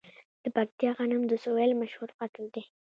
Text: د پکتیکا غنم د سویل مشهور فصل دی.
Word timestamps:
د 0.43 0.45
پکتیکا 0.55 0.89
غنم 0.97 1.21
د 1.27 1.33
سویل 1.43 1.71
مشهور 1.81 2.09
فصل 2.17 2.45
دی. 2.55 2.63